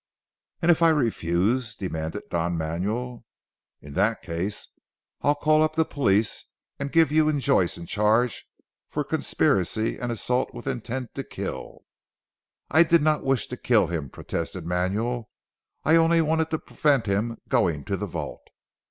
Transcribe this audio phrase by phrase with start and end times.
[0.63, 3.23] "And if I refuse?" demanded Don Manuel.
[3.83, 4.69] "In that case
[5.21, 6.43] I'll call up the police
[6.79, 8.47] and give you and Joyce in charge
[8.87, 11.85] for conspiracy and assault with intent to kill."
[12.71, 15.29] "I did not wish to kill him," protested Manuel,
[15.85, 18.41] "I only wanted to prevent him going to the vault."